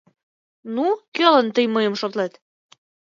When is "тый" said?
1.55-1.65